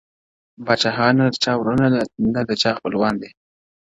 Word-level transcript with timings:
•پاچاهان 0.65 1.13
نه 1.19 1.25
د 1.33 1.35
چا 1.43 1.51
وروڼه 1.59 1.87
نه 2.33 2.71
خپلوان 2.77 3.13
دي, 3.21 3.29